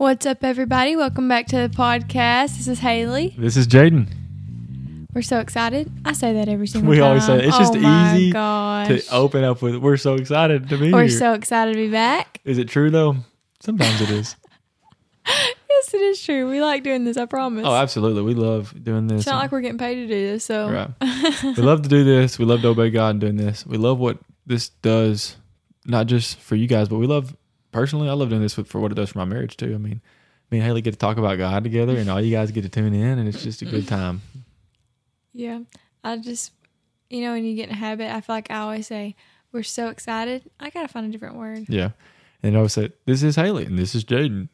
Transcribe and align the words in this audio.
What's 0.00 0.24
up, 0.24 0.42
everybody? 0.42 0.96
Welcome 0.96 1.28
back 1.28 1.46
to 1.48 1.56
the 1.56 1.68
podcast. 1.68 2.56
This 2.56 2.68
is 2.68 2.78
Haley. 2.78 3.34
This 3.36 3.54
is 3.54 3.68
Jaden. 3.68 4.08
We're 5.12 5.20
so 5.20 5.40
excited. 5.40 5.92
I 6.06 6.14
say 6.14 6.32
that 6.32 6.48
every 6.48 6.68
single 6.68 6.88
We 6.88 6.96
time. 6.96 7.02
We 7.02 7.08
always 7.08 7.26
say 7.26 7.34
it. 7.40 7.44
It's 7.44 7.58
just 7.58 7.74
oh 7.76 8.14
easy 8.14 8.30
gosh. 8.32 8.88
To 8.88 9.02
open 9.14 9.44
up 9.44 9.60
with, 9.60 9.76
we're 9.76 9.98
so 9.98 10.14
excited 10.14 10.70
to 10.70 10.78
be 10.78 10.90
We're 10.90 11.00
here. 11.02 11.10
so 11.10 11.34
excited 11.34 11.74
to 11.74 11.76
be 11.76 11.90
back. 11.90 12.40
is 12.46 12.56
it 12.56 12.68
true 12.70 12.88
though? 12.88 13.16
Sometimes 13.60 14.00
it 14.00 14.08
is. 14.08 14.36
Yes, 15.26 15.94
it 15.94 16.00
is 16.00 16.22
true. 16.22 16.50
We 16.50 16.62
like 16.62 16.82
doing 16.82 17.04
this. 17.04 17.18
I 17.18 17.26
promise. 17.26 17.64
oh, 17.66 17.74
absolutely. 17.74 18.22
We 18.22 18.32
love 18.34 18.74
doing 18.82 19.06
this. 19.06 19.18
it's 19.20 19.26
not 19.26 19.40
like 19.40 19.52
we're 19.52 19.60
getting 19.60 19.78
paid 19.78 19.94
to 19.96 20.06
do 20.06 20.32
this. 20.32 20.44
So 20.44 20.70
Right. 20.70 20.90
we 21.44 21.62
love 21.62 21.82
to 21.82 21.90
do 21.90 22.04
this. 22.04 22.38
We 22.38 22.46
love 22.46 22.62
to 22.62 22.68
obey 22.68 22.88
God 22.88 23.10
and 23.10 23.20
doing 23.20 23.36
this. 23.36 23.66
We 23.66 23.76
love 23.76 23.98
what 23.98 24.18
this 24.46 24.70
does, 24.70 25.36
not 25.84 26.06
just 26.06 26.38
for 26.38 26.54
you 26.56 26.66
guys, 26.66 26.88
but 26.88 26.96
we 26.98 27.06
love 27.06 27.36
personally. 27.72 28.08
I 28.08 28.12
love 28.12 28.30
doing 28.30 28.42
this 28.42 28.54
for, 28.54 28.80
what 28.80 28.92
it 28.92 28.94
does 28.94 29.10
for 29.10 29.18
my 29.18 29.24
marriage 29.24 29.56
too. 29.56 29.74
I 29.74 29.78
mean, 29.78 30.00
me 30.50 30.58
and 30.58 30.66
Haley 30.66 30.82
get 30.82 30.92
to 30.92 30.98
talk 30.98 31.16
about 31.16 31.38
God 31.38 31.64
together, 31.64 31.96
and 31.96 32.08
all 32.08 32.20
you 32.20 32.34
guys 32.34 32.50
get 32.50 32.62
to 32.62 32.68
tune 32.68 32.94
in, 32.94 33.18
and 33.18 33.28
it's 33.28 33.42
just 33.42 33.62
a 33.62 33.64
good 33.64 33.86
time. 33.88 34.22
yeah, 35.32 35.60
I 36.02 36.16
just 36.16 36.52
you 37.08 37.22
know 37.22 37.32
when 37.32 37.44
you 37.44 37.54
get 37.54 37.68
in 37.68 37.74
a 37.74 37.78
habit, 37.78 38.12
I 38.12 38.20
feel 38.20 38.36
like 38.36 38.50
I 38.50 38.58
always 38.58 38.86
say 38.86 39.14
we're 39.52 39.62
so 39.62 39.88
excited. 39.88 40.50
I 40.58 40.70
gotta 40.70 40.88
find 40.88 41.06
a 41.06 41.10
different 41.10 41.36
word. 41.36 41.66
Yeah. 41.68 41.90
And 42.42 42.54
I 42.54 42.58
always 42.58 42.72
say, 42.72 42.90
"This 43.04 43.22
is 43.22 43.36
Haley, 43.36 43.66
and 43.66 43.78
this 43.78 43.94
is 43.94 44.04
Jaden." 44.04 44.48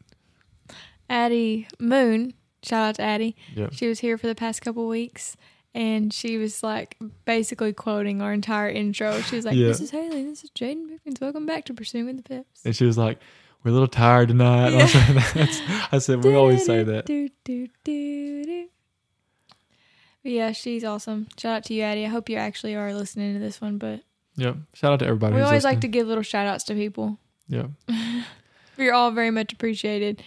Addie 1.09 1.69
Moon. 1.79 2.35
Shout 2.63 2.89
out 2.89 2.95
to 2.97 3.03
Addie. 3.03 3.37
Yep. 3.55 3.75
She 3.75 3.87
was 3.87 4.01
here 4.01 4.19
for 4.19 4.27
the 4.27 4.35
past 4.35 4.61
couple 4.61 4.89
weeks 4.89 5.37
and 5.77 6.11
she 6.11 6.39
was 6.39 6.63
like 6.63 6.97
basically 7.27 7.75
quoting 7.75 8.23
our 8.23 8.33
entire 8.33 8.69
intro. 8.71 9.21
She 9.21 9.37
was 9.37 9.45
like, 9.45 9.55
Yeah. 9.55 9.69
This 9.69 9.81
is 9.81 9.91
Haley, 9.91 10.25
this 10.25 10.43
is 10.43 10.51
Jaden 10.51 10.89
Pickens. 10.89 11.21
Welcome 11.21 11.45
back 11.45 11.67
to 11.67 11.75
Pursuing 11.75 12.17
the 12.17 12.23
Pips. 12.23 12.65
And 12.65 12.75
she 12.75 12.87
was 12.87 12.97
like, 12.97 13.19
"We're 13.63 13.71
a 13.71 13.75
little 13.75 13.87
tired 13.87 14.29
tonight." 14.29 14.73
And 14.73 14.83
I, 14.91 15.89
I 15.93 15.99
said, 15.99 16.25
"We 16.25 16.35
always 16.35 16.65
say 16.65 16.83
that." 16.83 17.05
Do, 17.05 17.29
do, 17.45 17.69
do, 17.85 18.69
yeah, 20.23 20.51
she's 20.53 20.83
awesome. 20.83 21.29
Shout 21.39 21.57
out 21.59 21.65
to 21.65 21.75
you, 21.75 21.83
Addie. 21.83 22.07
I 22.07 22.09
hope 22.09 22.29
you 22.29 22.37
actually 22.37 22.75
are 22.75 22.93
listening 22.93 23.35
to 23.35 23.39
this 23.39 23.61
one, 23.61 23.77
but 23.79 24.01
yeah, 24.35 24.55
Shout 24.73 24.95
out 24.95 24.99
to 25.01 25.07
everybody. 25.07 25.37
we 25.37 25.43
always 25.43 25.63
like 25.63 25.83
to 25.83 25.89
give 25.89 26.07
little 26.09 26.23
shout 26.25 26.47
outs 26.47 26.65
to 26.65 26.75
people. 26.75 27.19
Yeah, 27.49 27.67
You're 28.79 28.95
all 28.95 29.11
very 29.11 29.31
much 29.31 29.53
appreciated. 29.53 30.23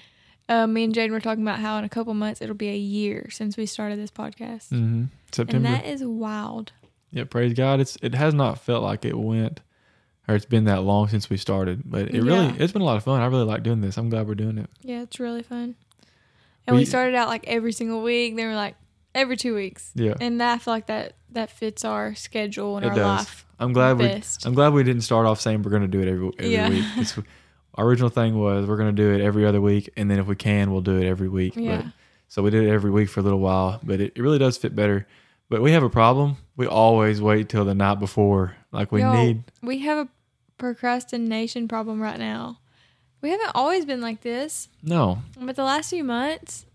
Uh, 0.50 0.66
me 0.68 0.84
and 0.84 0.94
Jaden 0.94 1.12
were 1.12 1.20
talking 1.22 1.44
about 1.44 1.60
how 1.60 1.78
in 1.78 1.84
a 1.86 1.90
couple 1.90 2.14
months 2.16 2.42
it'll 2.42 2.56
be 2.56 2.70
a 2.70 2.76
year 2.78 3.30
since 3.30 3.56
we 3.56 3.66
started 3.68 4.00
this 4.00 4.12
podcast. 4.12 4.70
hmm 4.70 5.06
And 5.38 5.66
that 5.66 5.86
is 5.86 6.04
wild. 6.04 6.72
yeah. 7.12 7.24
Praise 7.26 7.54
God. 7.54 7.80
It's 7.80 7.98
it 8.02 8.16
has 8.16 8.34
not 8.34 8.60
felt 8.60 8.84
like 8.84 9.06
it 9.06 9.18
went, 9.18 9.62
or 10.28 10.36
it's 10.36 10.46
been 10.46 10.64
that 10.66 10.82
long 10.82 11.08
since 11.08 11.30
we 11.30 11.38
started. 11.38 11.84
But 11.86 12.10
it 12.14 12.22
really 12.24 12.48
Yeah. 12.48 12.56
it's 12.58 12.74
been 12.74 12.82
a 12.82 12.86
lot 12.86 12.98
of 12.98 13.04
fun. 13.04 13.22
I 13.22 13.28
really 13.28 13.46
like 13.46 13.64
doing 13.64 13.82
this. 13.82 13.96
I'm 13.98 14.10
glad 14.10 14.28
we're 14.28 14.36
doing 14.36 14.58
it. 14.58 14.70
Yeah, 14.82 15.04
it's 15.04 15.20
really 15.20 15.44
fun. 15.44 15.76
And 16.68 16.76
we, 16.76 16.82
We- 16.82 16.86
started 16.86 17.16
out 17.16 17.28
like 17.30 17.46
every 17.48 17.72
single 17.72 18.02
week. 18.02 18.36
Then 18.36 18.48
we're 18.48 18.56
like 18.56 18.76
every 19.16 19.38
two 19.38 19.54
weeks, 19.56 19.92
Yeah. 19.96 20.14
and 20.20 20.40
that, 20.42 20.56
I 20.56 20.58
feel 20.58 20.74
like 20.74 20.88
that 20.88 21.14
that 21.32 21.52
fits 21.52 21.86
our 21.86 22.16
schedule 22.16 22.78
and 22.78 22.86
It 22.86 22.90
our 22.90 22.96
does. 22.96 23.20
life 23.20 23.46
I'm 23.60 23.72
glad 23.74 23.98
we 24.00 24.06
best. 24.08 24.46
I'm 24.48 24.54
glad 24.56 24.74
we 24.74 24.84
didn't 24.84 25.02
start 25.04 25.26
off 25.28 25.40
saying 25.42 25.62
we're 25.64 25.70
going 25.72 25.82
to 25.84 25.88
do 25.88 26.00
it 26.02 26.08
every 26.08 26.32
every 26.40 26.52
Yeah. 26.54 26.70
week. 26.70 27.18
we- 27.18 27.24
Our 27.76 27.86
original 27.86 28.10
thing 28.10 28.38
was 28.38 28.66
we're 28.66 28.78
going 28.78 28.94
to 28.96 29.02
do 29.02 29.14
it 29.14 29.22
every 29.22 29.46
other 29.46 29.62
week, 29.62 29.90
and 29.98 30.10
then 30.12 30.20
if 30.20 30.28
we 30.28 30.36
can, 30.36 30.72
we'll 30.72 30.82
do 30.82 30.98
it 30.98 31.06
every 31.08 31.30
week. 31.30 31.54
yeah, 31.56 31.78
But, 31.84 31.86
so 32.28 32.42
we 32.44 32.50
did 32.52 32.64
it 32.66 32.70
every 32.70 32.92
week 32.92 33.10
for 33.10 33.20
a 33.20 33.24
little 33.24 33.40
while, 33.40 33.80
but 33.84 34.00
it, 34.02 34.14
it 34.16 34.22
really 34.22 34.40
does 34.40 34.58
fit 34.58 34.76
better. 34.76 35.08
But 35.50 35.62
we 35.62 35.72
have 35.72 35.84
a 35.84 35.90
problem. 35.90 36.38
We 36.58 36.68
always 36.68 37.22
wait 37.22 37.50
till 37.50 37.66
the 37.66 37.74
night 37.74 38.00
before, 38.00 38.56
like 38.72 38.92
we 38.92 39.02
Yo, 39.02 39.14
need. 39.14 39.44
we 39.64 39.80
have 39.80 39.98
a 39.98 40.10
procrastination 40.58 41.68
problem 41.68 42.02
right 42.02 42.20
now. 42.20 42.60
We 43.22 43.32
haven't 43.32 43.52
always 43.56 43.86
been 43.86 44.00
like 44.02 44.22
this, 44.22 44.70
No, 44.82 45.20
but 45.40 45.56
the 45.58 45.64
last 45.64 45.90
few 45.90 46.04
months, 46.06 46.66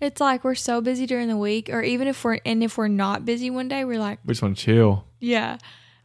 it's 0.00 0.20
like 0.20 0.44
we're 0.44 0.54
so 0.54 0.80
busy 0.80 1.04
during 1.06 1.28
the 1.28 1.36
week, 1.36 1.68
or 1.68 1.82
even 1.82 2.08
if 2.08 2.24
we're 2.24 2.38
and 2.46 2.62
if 2.62 2.78
we're 2.78 2.88
not 2.88 3.24
busy 3.26 3.50
one 3.50 3.68
day, 3.68 3.84
we're 3.84 3.98
like, 3.98 4.18
we 4.24 4.32
just 4.32 4.40
want 4.42 4.56
to 4.56 4.64
chill. 4.64 5.04
yeah, 5.18 5.58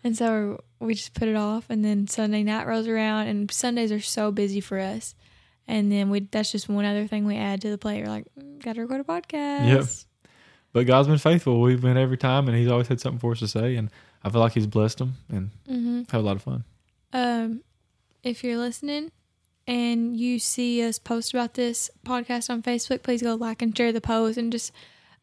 and 0.04 0.18
so 0.18 0.64
we 0.86 0.94
just 0.96 1.14
put 1.14 1.28
it 1.28 1.36
off, 1.36 1.66
and 1.70 1.84
then 1.84 2.08
Sunday 2.08 2.44
night 2.44 2.68
rolls 2.68 2.88
around, 2.88 3.28
and 3.28 3.52
Sundays 3.52 3.92
are 3.92 4.00
so 4.00 4.32
busy 4.32 4.62
for 4.62 4.80
us. 4.80 5.16
And 5.68 5.92
then 5.92 6.10
we 6.10 6.22
that's 6.22 6.52
just 6.52 6.70
one 6.70 6.86
other 6.86 7.08
thing 7.08 7.26
we 7.26 7.38
add 7.38 7.62
to 7.62 7.70
the 7.70 7.78
plate. 7.78 8.02
We're 8.04 8.10
like, 8.10 8.26
mm, 8.40 8.62
gotta 8.64 8.82
record 8.82 9.02
a 9.02 9.04
podcast. 9.04 9.68
Yep. 9.68 9.86
But 10.74 10.86
God's 10.88 11.08
been 11.08 11.18
faithful. 11.18 11.62
We've 11.62 11.82
been 11.82 11.98
every 11.98 12.18
time, 12.18 12.48
and 12.48 12.58
He's 12.58 12.68
always 12.70 12.88
had 12.88 13.00
something 13.00 13.20
for 13.20 13.32
us 13.32 13.40
to 13.40 13.48
say. 13.48 13.76
And 13.76 13.90
I 14.24 14.30
feel 14.30 14.42
like 14.42 14.54
He's 14.54 14.68
blessed 14.68 15.00
them 15.00 15.16
and 15.30 15.52
Mm-hmm. 15.70 16.02
have 16.12 16.22
a 16.22 16.26
lot 16.26 16.36
of 16.36 16.42
fun. 16.44 16.64
Um, 17.14 17.62
if 18.24 18.44
you're 18.44 18.58
listening 18.58 19.12
and 19.68 20.16
you 20.18 20.38
see 20.38 20.84
us 20.86 21.00
post 21.00 21.34
about 21.34 21.54
this 21.56 21.90
podcast 22.06 22.50
on 22.50 22.62
Facebook, 22.62 23.02
please 23.04 23.22
go 23.24 23.36
like 23.36 23.62
and 23.62 23.76
share 23.76 23.92
the 23.92 24.02
post 24.02 24.38
and 24.38 24.52
just 24.52 24.72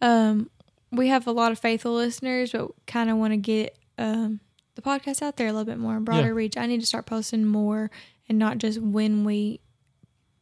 um 0.00 0.50
we 0.90 1.08
have 1.08 1.26
a 1.26 1.32
lot 1.32 1.52
of 1.52 1.58
faithful 1.58 1.94
listeners, 1.94 2.52
but 2.52 2.70
kind 2.86 3.08
of 3.10 3.16
want 3.16 3.32
to 3.32 3.36
get 3.36 3.76
um 3.98 4.40
the 4.74 4.82
podcast 4.82 5.20
out 5.22 5.36
there 5.36 5.48
a 5.48 5.52
little 5.52 5.64
bit 5.66 5.78
more, 5.78 6.00
broader 6.00 6.28
Yeah. 6.28 6.32
reach. 6.34 6.56
I 6.56 6.66
need 6.66 6.80
to 6.80 6.86
start 6.86 7.06
posting 7.06 7.44
more 7.44 7.90
and 8.28 8.38
not 8.38 8.58
just 8.58 8.80
when 8.80 9.24
we 9.24 9.60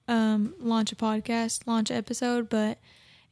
um 0.09 0.55
launch 0.59 0.93
a 0.93 0.97
podcast, 0.97 1.67
launch 1.67 1.91
an 1.91 1.97
episode, 1.97 2.49
but 2.49 2.79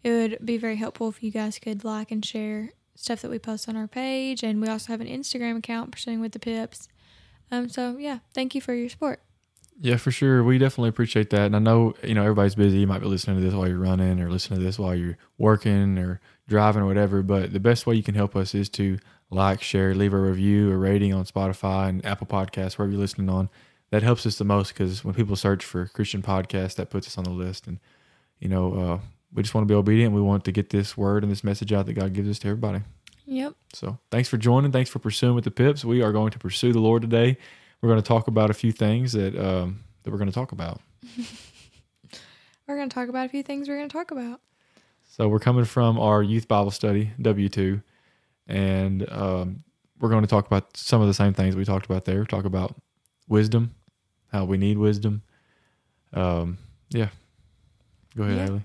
it 0.04 0.10
would 0.10 0.38
be 0.44 0.56
very 0.56 0.76
helpful 0.76 1.08
if 1.08 1.22
you 1.22 1.30
guys 1.30 1.58
could 1.58 1.84
like 1.84 2.10
and 2.10 2.24
share 2.24 2.70
stuff 2.94 3.22
that 3.22 3.30
we 3.30 3.38
post 3.38 3.68
on 3.68 3.76
our 3.76 3.86
page 3.88 4.42
and 4.42 4.60
we 4.60 4.68
also 4.68 4.92
have 4.92 5.00
an 5.00 5.06
Instagram 5.06 5.56
account 5.58 5.92
pursuing 5.92 6.20
with 6.20 6.32
the 6.32 6.38
pips. 6.38 6.88
Um 7.50 7.68
so 7.68 7.96
yeah, 7.96 8.18
thank 8.34 8.54
you 8.54 8.60
for 8.60 8.74
your 8.74 8.88
support. 8.88 9.20
Yeah, 9.80 9.96
for 9.96 10.10
sure. 10.10 10.42
We 10.42 10.58
definitely 10.58 10.88
appreciate 10.88 11.30
that. 11.30 11.42
And 11.42 11.54
I 11.54 11.60
know, 11.60 11.94
you 12.02 12.14
know, 12.14 12.22
everybody's 12.22 12.56
busy. 12.56 12.78
You 12.78 12.86
might 12.88 13.00
be 13.00 13.06
listening 13.06 13.36
to 13.36 13.42
this 13.42 13.54
while 13.54 13.68
you're 13.68 13.78
running 13.78 14.20
or 14.20 14.28
listening 14.28 14.58
to 14.58 14.64
this 14.64 14.78
while 14.78 14.94
you're 14.94 15.16
working 15.38 15.98
or 15.98 16.20
driving 16.48 16.82
or 16.82 16.86
whatever. 16.86 17.22
But 17.22 17.52
the 17.52 17.60
best 17.60 17.86
way 17.86 17.94
you 17.94 18.02
can 18.02 18.16
help 18.16 18.34
us 18.34 18.54
is 18.54 18.68
to 18.70 18.98
like, 19.30 19.62
share, 19.62 19.94
leave 19.94 20.14
a 20.14 20.18
review, 20.18 20.72
a 20.72 20.76
rating 20.76 21.14
on 21.14 21.24
Spotify 21.26 21.88
and 21.88 22.04
Apple 22.04 22.26
Podcasts, 22.26 22.76
wherever 22.76 22.90
you're 22.90 23.00
listening 23.00 23.28
on. 23.28 23.50
That 23.90 24.02
helps 24.02 24.26
us 24.26 24.36
the 24.36 24.44
most 24.44 24.74
because 24.74 25.04
when 25.04 25.14
people 25.14 25.36
search 25.36 25.64
for 25.64 25.86
Christian 25.86 26.22
podcast, 26.22 26.74
that 26.74 26.90
puts 26.90 27.06
us 27.06 27.16
on 27.16 27.24
the 27.24 27.30
list. 27.30 27.66
And, 27.68 27.78
you 28.40 28.48
know, 28.48 28.74
uh, 28.74 28.98
we 29.32 29.42
just 29.42 29.54
want 29.54 29.66
to 29.66 29.72
be 29.72 29.76
obedient. 29.76 30.12
We 30.12 30.20
want 30.20 30.44
to 30.44 30.52
get 30.52 30.70
this 30.70 30.96
word 30.96 31.22
and 31.22 31.30
this 31.30 31.44
message 31.44 31.72
out 31.72 31.86
that 31.86 31.94
God 31.94 32.12
gives 32.12 32.28
us 32.28 32.38
to 32.40 32.48
everybody. 32.48 32.80
Yep. 33.26 33.54
So 33.74 33.98
thanks 34.10 34.28
for 34.28 34.38
joining. 34.38 34.72
Thanks 34.72 34.90
for 34.90 34.98
pursuing 34.98 35.34
with 35.34 35.44
the 35.44 35.50
Pips. 35.50 35.84
We 35.84 36.02
are 36.02 36.12
going 36.12 36.30
to 36.32 36.38
pursue 36.38 36.72
the 36.72 36.80
Lord 36.80 37.02
today. 37.02 37.38
We're 37.80 37.88
going 37.88 38.02
to 38.02 38.06
talk 38.06 38.28
about 38.28 38.50
a 38.50 38.54
few 38.54 38.72
things 38.72 39.12
that 39.12 39.36
um, 39.36 39.84
that 40.02 40.10
we're 40.10 40.18
going 40.18 40.30
to 40.30 40.34
talk 40.34 40.52
about. 40.52 40.80
We're 42.66 42.76
going 42.76 42.88
to 42.90 42.94
talk 42.94 43.08
about 43.08 43.24
a 43.24 43.28
few 43.30 43.42
things 43.42 43.66
we're 43.66 43.78
going 43.78 43.88
to 43.88 43.92
talk 43.96 44.10
about. 44.10 44.42
So 45.06 45.26
we're 45.26 45.38
coming 45.38 45.64
from 45.64 45.98
our 45.98 46.22
youth 46.22 46.46
Bible 46.48 46.70
study 46.70 47.12
W 47.22 47.48
two, 47.48 47.80
and 48.46 49.10
um, 49.10 49.64
we're 49.98 50.10
going 50.10 50.20
to 50.20 50.28
talk 50.28 50.46
about 50.46 50.76
some 50.76 51.00
of 51.00 51.06
the 51.06 51.14
same 51.14 51.32
things 51.32 51.56
we 51.56 51.64
talked 51.64 51.86
about 51.86 52.04
there. 52.04 52.26
Talk 52.26 52.44
about 52.44 52.74
wisdom, 53.26 53.74
how 54.30 54.44
we 54.44 54.58
need 54.58 54.76
wisdom. 54.76 55.22
Um, 56.12 56.58
yeah, 56.90 57.08
go 58.14 58.24
ahead, 58.24 58.36
Yeah. 58.36 58.44
Haley. 58.44 58.62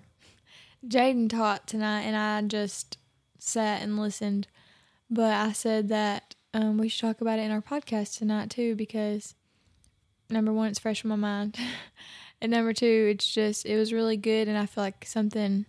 Jaden 0.85 1.29
taught 1.29 1.65
tonight, 1.65 2.01
and 2.01 2.17
I 2.17 2.41
just 2.45 2.97
sat 3.39 3.81
and 3.81 3.97
listened. 3.97 4.47
But 5.09 5.33
I 5.33 5.53
said 5.53 5.87
that 5.87 6.35
um, 6.53 6.77
we 6.77 6.87
should 6.89 7.01
talk 7.01 7.21
about 7.21 7.39
it 7.39 7.43
in 7.43 7.51
our 7.51 7.61
podcast 7.61 8.17
tonight 8.17 8.49
too, 8.49 8.75
because 8.75 9.35
number 10.29 10.53
one, 10.53 10.69
it's 10.69 10.79
fresh 10.79 11.03
in 11.03 11.09
my 11.09 11.15
mind, 11.15 11.57
and 12.41 12.51
number 12.51 12.73
two, 12.73 13.07
it's 13.11 13.31
just 13.31 13.65
it 13.65 13.77
was 13.77 13.93
really 13.93 14.17
good, 14.17 14.47
and 14.47 14.57
I 14.57 14.65
feel 14.65 14.83
like 14.83 15.05
something 15.05 15.65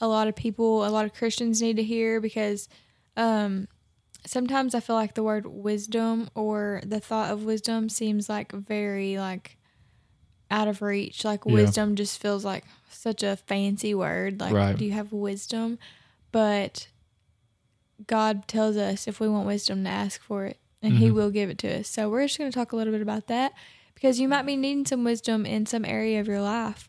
a 0.00 0.06
lot 0.08 0.28
of 0.28 0.36
people, 0.36 0.86
a 0.86 0.90
lot 0.90 1.04
of 1.04 1.12
Christians 1.14 1.60
need 1.60 1.76
to 1.76 1.82
hear 1.82 2.20
because 2.20 2.68
um, 3.16 3.66
sometimes 4.24 4.74
I 4.74 4.80
feel 4.80 4.94
like 4.94 5.14
the 5.14 5.24
word 5.24 5.46
wisdom 5.46 6.30
or 6.36 6.80
the 6.86 7.00
thought 7.00 7.32
of 7.32 7.44
wisdom 7.44 7.88
seems 7.88 8.28
like 8.28 8.52
very 8.52 9.18
like 9.18 9.56
out 10.52 10.68
of 10.68 10.82
reach. 10.82 11.24
Like 11.24 11.44
Yeah. 11.44 11.52
wisdom 11.52 11.96
just 11.96 12.20
feels 12.22 12.44
like 12.44 12.64
such 12.90 13.24
a 13.24 13.36
fancy 13.36 13.92
word. 13.94 14.38
Like, 14.40 14.52
Right. 14.54 14.76
do 14.76 14.84
you 14.84 14.92
have 14.92 15.12
wisdom? 15.12 15.78
But 16.30 16.86
God 18.06 18.46
tells 18.48 18.76
us 18.76 19.08
if 19.08 19.20
we 19.20 19.28
want 19.28 19.46
wisdom 19.46 19.84
to 19.84 19.90
ask 19.90 20.20
for 20.22 20.44
it, 20.46 20.58
and 20.82 20.98
He 20.98 21.08
Mhm. 21.08 21.14
will 21.14 21.30
give 21.30 21.50
it 21.50 21.58
to 21.58 21.80
us. 21.80 21.88
So 21.88 22.08
we're 22.08 22.26
just 22.26 22.38
going 22.38 22.50
to 22.50 22.54
talk 22.54 22.72
a 22.72 22.76
little 22.76 22.92
bit 22.92 23.02
about 23.02 23.26
that 23.26 23.52
because 23.94 24.20
you 24.20 24.28
might 24.28 24.46
be 24.46 24.56
needing 24.56 24.86
some 24.86 25.02
wisdom 25.04 25.44
in 25.44 25.66
some 25.66 25.84
area 25.84 26.20
of 26.20 26.28
your 26.28 26.40
life. 26.40 26.88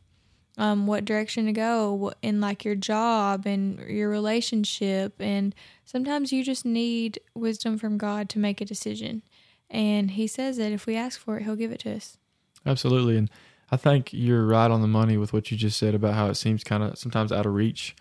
Um, 0.57 0.87
what 0.87 1.05
direction 1.05 1.45
to 1.45 1.53
go 1.53 2.11
in 2.21 2.41
like 2.41 2.65
your 2.65 2.75
job 2.75 3.45
and 3.47 3.79
your 3.89 4.09
relationship, 4.09 5.15
and 5.19 5.55
sometimes 5.85 6.31
you 6.33 6.43
just 6.43 6.65
need 6.65 7.19
wisdom 7.33 7.77
from 7.77 7.97
God 7.97 8.27
to 8.29 8.39
make 8.39 8.59
a 8.61 8.65
decision. 8.65 9.23
And 9.69 10.11
He 10.11 10.27
says 10.27 10.57
that 10.57 10.71
if 10.71 10.85
we 10.85 10.95
ask 10.95 11.19
for 11.19 11.37
it, 11.37 11.43
He'll 11.43 11.55
give 11.55 11.71
it 11.71 11.79
to 11.81 11.95
us. 11.95 12.17
Absolutely, 12.65 13.15
and 13.17 13.29
I 13.71 13.77
think 13.77 14.11
you're 14.11 14.45
right 14.45 14.69
on 14.69 14.81
the 14.81 14.87
money 14.87 15.15
with 15.15 15.31
what 15.31 15.49
you 15.49 15.55
just 15.57 15.77
said 15.79 15.95
about 15.95 16.15
how 16.15 16.27
it 16.27 16.35
seems 16.35 16.63
kind 16.63 16.83
of 16.83 16.97
sometimes 16.97 17.31
out 17.31 17.45
of 17.45 17.53
reach. 17.53 17.95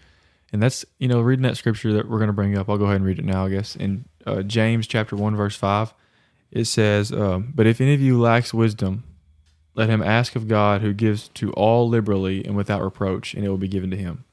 And 0.52 0.62
that's 0.62 0.84
you 0.98 1.08
know 1.08 1.20
reading 1.20 1.42
that 1.42 1.56
scripture 1.56 1.92
that 1.94 2.08
we're 2.08 2.18
going 2.18 2.28
to 2.28 2.34
bring 2.34 2.56
up. 2.56 2.68
I'll 2.68 2.78
go 2.78 2.84
ahead 2.84 2.96
and 2.96 3.04
read 3.04 3.18
it 3.18 3.24
now. 3.24 3.46
I 3.46 3.50
guess 3.50 3.76
in 3.76 4.06
uh, 4.26 4.42
James 4.42 4.86
chapter 4.86 5.14
one 5.14 5.36
verse 5.36 5.56
five, 5.56 5.92
it 6.50 6.64
says, 6.64 7.12
um, 7.12 7.52
"But 7.54 7.66
if 7.66 7.80
any 7.80 7.94
of 7.94 8.00
you 8.00 8.18
lacks 8.18 8.54
wisdom, 8.54 9.04
let 9.78 9.88
him 9.88 10.02
ask 10.02 10.34
of 10.34 10.48
God 10.48 10.80
who 10.80 10.92
gives 10.92 11.28
to 11.28 11.52
all 11.52 11.88
liberally 11.88 12.44
and 12.44 12.56
without 12.56 12.82
reproach, 12.82 13.32
and 13.32 13.44
it 13.44 13.48
will 13.48 13.58
be 13.58 13.68
given 13.68 13.92
to 13.92 13.96
him. 13.96 14.24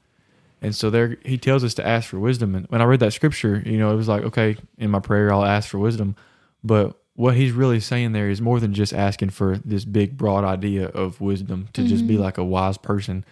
And 0.60 0.74
so 0.74 0.90
there 0.90 1.18
he 1.24 1.38
tells 1.38 1.62
us 1.62 1.74
to 1.74 1.86
ask 1.86 2.08
for 2.08 2.18
wisdom. 2.18 2.56
And 2.56 2.66
when 2.66 2.82
I 2.82 2.84
read 2.84 2.98
that 2.98 3.12
scripture, 3.12 3.62
you 3.64 3.78
know, 3.78 3.92
it 3.92 3.96
was 3.96 4.08
like, 4.08 4.24
okay, 4.24 4.56
in 4.76 4.90
my 4.90 4.98
prayer 4.98 5.32
I'll 5.32 5.44
ask 5.44 5.68
for 5.68 5.78
wisdom. 5.78 6.16
But 6.64 7.00
what 7.14 7.36
he's 7.36 7.52
really 7.52 7.78
saying 7.78 8.10
there 8.10 8.28
is 8.28 8.40
more 8.40 8.58
than 8.58 8.74
just 8.74 8.92
asking 8.92 9.30
for 9.30 9.58
this 9.58 9.84
big 9.84 10.16
broad 10.16 10.42
idea 10.42 10.88
of 10.88 11.20
wisdom 11.20 11.68
to 11.74 11.82
mm-hmm. 11.82 11.90
just 11.90 12.08
be 12.08 12.14
mm-hmm. 12.14 12.24
like 12.24 12.38
a 12.38 12.44
wise 12.44 12.76
person. 12.76 13.24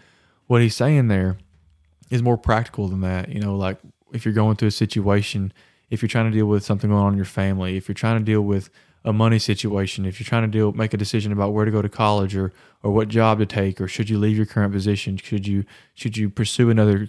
What 0.46 0.62
he's 0.62 0.76
saying 0.76 1.08
there 1.08 1.38
is 2.10 2.22
more 2.22 2.38
practical 2.38 2.88
than 2.88 3.00
that. 3.00 3.28
You 3.28 3.40
know, 3.40 3.56
like 3.56 3.78
if 4.12 4.24
you're 4.24 4.34
going 4.34 4.56
through 4.56 4.68
a 4.68 4.72
situation, 4.72 5.52
if 5.90 6.02
you're 6.02 6.08
trying 6.08 6.30
to 6.30 6.36
deal 6.36 6.46
with 6.46 6.64
something 6.64 6.90
going 6.90 7.02
on 7.02 7.12
in 7.12 7.16
your 7.16 7.24
family, 7.24 7.76
if 7.76 7.88
you're 7.88 7.94
trying 7.94 8.18
to 8.18 8.24
deal 8.24 8.42
with 8.42 8.70
a 9.04 9.12
money 9.12 9.38
situation, 9.38 10.06
if 10.06 10.18
you're 10.18 10.26
trying 10.26 10.42
to 10.42 10.48
deal 10.48 10.72
make 10.72 10.94
a 10.94 10.96
decision 10.96 11.32
about 11.32 11.52
where 11.52 11.64
to 11.64 11.70
go 11.70 11.82
to 11.82 11.88
college 11.88 12.34
or 12.36 12.52
or 12.82 12.90
what 12.90 13.08
job 13.08 13.38
to 13.38 13.46
take, 13.46 13.80
or 13.80 13.88
should 13.88 14.08
you 14.08 14.18
leave 14.18 14.36
your 14.36 14.46
current 14.46 14.72
position, 14.72 15.16
should 15.16 15.46
you 15.46 15.64
should 15.94 16.16
you 16.16 16.30
pursue 16.30 16.70
another 16.70 17.08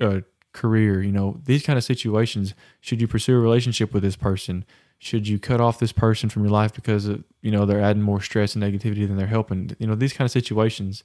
uh, 0.00 0.20
career, 0.56 1.02
you 1.02 1.12
know, 1.12 1.40
these 1.44 1.62
kind 1.62 1.76
of 1.76 1.84
situations, 1.84 2.54
should 2.80 3.00
you 3.00 3.06
pursue 3.06 3.36
a 3.36 3.40
relationship 3.40 3.92
with 3.92 4.02
this 4.02 4.16
person? 4.16 4.64
Should 4.98 5.28
you 5.28 5.38
cut 5.38 5.60
off 5.60 5.78
this 5.78 5.92
person 5.92 6.30
from 6.30 6.42
your 6.42 6.50
life 6.50 6.72
because 6.72 7.04
of, 7.06 7.22
you 7.42 7.50
know 7.50 7.66
they're 7.66 7.82
adding 7.82 8.02
more 8.02 8.22
stress 8.22 8.54
and 8.56 8.64
negativity 8.64 9.06
than 9.06 9.16
they're 9.16 9.26
helping? 9.26 9.76
You 9.78 9.86
know, 9.86 9.94
these 9.94 10.14
kind 10.14 10.24
of 10.24 10.32
situations. 10.32 11.04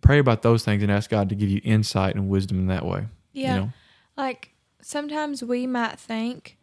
Pray 0.00 0.18
about 0.18 0.42
those 0.42 0.64
things 0.64 0.82
and 0.82 0.90
ask 0.90 1.10
God 1.10 1.28
to 1.28 1.34
give 1.34 1.48
you 1.48 1.60
insight 1.62 2.14
and 2.14 2.28
wisdom 2.28 2.58
in 2.58 2.66
that 2.68 2.84
way. 2.84 3.06
Yeah, 3.32 3.54
you 3.54 3.60
know? 3.60 3.72
like 4.16 4.54
sometimes 4.80 5.42
we 5.44 5.66
might 5.66 5.98
think 5.98 6.56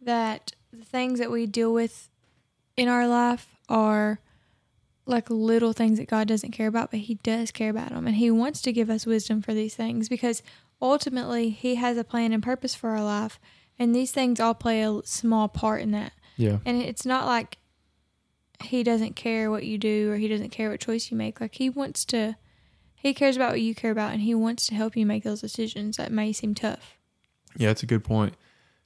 that 0.00 0.52
the 0.72 0.84
things 0.84 1.18
that 1.18 1.30
we 1.30 1.46
deal 1.46 1.72
with 1.72 2.10
in 2.76 2.88
our 2.88 3.06
life 3.06 3.56
are 3.68 4.20
like 5.06 5.28
little 5.28 5.72
things 5.72 5.98
that 5.98 6.08
God 6.08 6.28
doesn't 6.28 6.52
care 6.52 6.68
about, 6.68 6.90
but 6.90 7.00
He 7.00 7.16
does 7.16 7.50
care 7.50 7.70
about 7.70 7.90
them. 7.90 8.06
And 8.06 8.16
He 8.16 8.30
wants 8.30 8.62
to 8.62 8.72
give 8.72 8.90
us 8.90 9.06
wisdom 9.06 9.42
for 9.42 9.52
these 9.52 9.74
things 9.74 10.08
because 10.08 10.42
ultimately 10.80 11.50
He 11.50 11.76
has 11.76 11.96
a 11.96 12.04
plan 12.04 12.32
and 12.32 12.42
purpose 12.42 12.74
for 12.74 12.90
our 12.90 13.04
life. 13.04 13.38
And 13.78 13.94
these 13.94 14.12
things 14.12 14.40
all 14.40 14.54
play 14.54 14.82
a 14.82 15.00
small 15.04 15.48
part 15.48 15.82
in 15.82 15.90
that. 15.90 16.12
Yeah. 16.36 16.58
And 16.64 16.80
it's 16.80 17.04
not 17.04 17.26
like 17.26 17.58
He 18.62 18.82
doesn't 18.82 19.14
care 19.14 19.50
what 19.50 19.64
you 19.64 19.78
do 19.78 20.10
or 20.10 20.16
He 20.16 20.28
doesn't 20.28 20.50
care 20.50 20.70
what 20.70 20.80
choice 20.80 21.10
you 21.10 21.16
make. 21.16 21.40
Like 21.40 21.56
He 21.56 21.68
wants 21.68 22.04
to, 22.06 22.36
He 23.04 23.12
cares 23.12 23.36
about 23.36 23.50
what 23.50 23.60
you 23.60 23.74
care 23.74 23.90
about 23.90 24.12
and 24.12 24.22
He 24.22 24.34
wants 24.34 24.66
to 24.68 24.74
help 24.74 24.96
you 24.96 25.04
make 25.04 25.24
those 25.24 25.42
decisions 25.42 25.98
that 25.98 26.10
may 26.10 26.32
seem 26.32 26.54
tough. 26.54 26.96
Yeah, 27.54 27.68
that's 27.68 27.82
a 27.82 27.86
good 27.86 28.02
point 28.02 28.34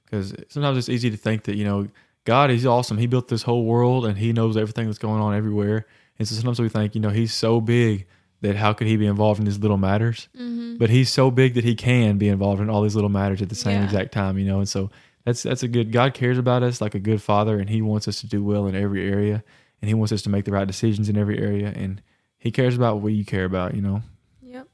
because 0.03 0.35
sometimes 0.49 0.77
it's 0.77 0.89
easy 0.89 1.09
to 1.09 1.15
think 1.15 1.43
that 1.43 1.55
you 1.55 1.63
know 1.63 1.87
God 2.25 2.51
is 2.51 2.65
awesome. 2.65 2.97
He 2.97 3.07
built 3.07 3.29
this 3.29 3.43
whole 3.43 3.63
world 3.63 4.05
and 4.05 4.17
He 4.17 4.33
knows 4.33 4.57
everything 4.57 4.87
that's 4.87 4.97
going 4.97 5.21
on 5.21 5.33
everywhere. 5.33 5.85
And 6.19 6.27
so 6.27 6.35
sometimes 6.35 6.59
we 6.59 6.67
think, 6.67 6.95
you 6.95 7.01
know, 7.01 7.11
He's 7.11 7.33
so 7.33 7.61
big 7.61 8.07
that 8.41 8.57
how 8.57 8.73
could 8.73 8.87
He 8.87 8.97
be 8.97 9.07
involved 9.07 9.39
in 9.39 9.45
these 9.45 9.57
little 9.57 9.77
matters? 9.77 10.27
Mm-hmm. 10.35 10.75
But 10.75 10.89
He's 10.89 11.09
so 11.09 11.31
big 11.31 11.53
that 11.53 11.63
He 11.63 11.73
can 11.73 12.17
be 12.17 12.27
involved 12.27 12.61
in 12.61 12.69
all 12.69 12.81
these 12.81 12.95
little 12.95 13.09
matters 13.09 13.41
at 13.41 13.47
the 13.47 13.55
same 13.55 13.79
yeah. 13.79 13.85
exact 13.85 14.11
time. 14.11 14.37
You 14.37 14.45
know, 14.45 14.59
and 14.59 14.67
so 14.67 14.91
that's 15.23 15.43
that's 15.43 15.63
a 15.63 15.69
good. 15.69 15.93
God 15.93 16.13
cares 16.13 16.37
about 16.37 16.61
us 16.61 16.81
like 16.81 16.93
a 16.93 16.99
good 16.99 17.21
Father, 17.21 17.57
and 17.57 17.69
He 17.69 17.81
wants 17.81 18.05
us 18.05 18.19
to 18.19 18.27
do 18.27 18.43
well 18.43 18.67
in 18.67 18.75
every 18.75 19.09
area, 19.09 19.45
and 19.81 19.87
He 19.87 19.93
wants 19.93 20.11
us 20.11 20.21
to 20.23 20.29
make 20.29 20.43
the 20.43 20.51
right 20.51 20.67
decisions 20.67 21.07
in 21.07 21.17
every 21.17 21.39
area, 21.39 21.71
and 21.73 22.01
He 22.39 22.51
cares 22.51 22.75
about 22.75 23.01
what 23.01 23.13
you 23.13 23.25
care 23.25 23.45
about. 23.45 23.75
You 23.75 23.81
know. 23.81 24.01
Yep. 24.41 24.67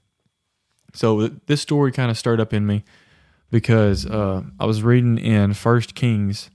So 0.94 1.28
this 1.28 1.62
story 1.62 1.92
kind 1.92 2.10
of 2.10 2.18
stirred 2.18 2.40
up 2.40 2.54
in 2.54 2.66
me 2.66 2.84
because 3.52 4.06
uh, 4.06 4.44
I 4.60 4.66
was 4.66 4.84
reading 4.84 5.18
in 5.18 5.54
First 5.54 5.96
Kings, 5.96 6.50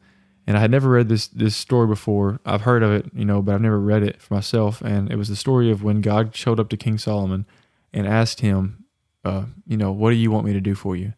and 0.46 0.56
I 0.56 0.60
had 0.60 0.70
never 0.70 0.88
read 0.88 1.08
this 1.08 1.28
this 1.28 1.56
story 1.56 1.86
before. 1.86 2.40
I've 2.44 2.62
heard 2.62 2.82
of 2.82 2.92
it, 2.92 3.10
you 3.14 3.24
know, 3.24 3.42
but 3.42 3.54
I've 3.54 3.60
never 3.60 3.80
read 3.80 4.02
it 4.02 4.20
for 4.22 4.34
myself. 4.34 4.80
And 4.80 5.10
it 5.10 5.16
was 5.16 5.28
the 5.28 5.36
story 5.36 5.70
of 5.70 5.82
when 5.82 6.00
God 6.00 6.34
showed 6.34 6.60
up 6.60 6.68
to 6.70 6.76
King 6.76 6.98
Solomon 6.98 7.46
and 7.92 8.06
asked 8.06 8.40
him, 8.40 8.84
uh, 9.24 9.44
you 9.66 9.76
know, 9.76 9.92
what 9.92 10.10
do 10.10 10.16
you 10.16 10.30
want 10.30 10.46
me 10.46 10.52
to 10.52 10.60
do 10.60 10.74
for 10.74 10.96
you? 10.96 11.12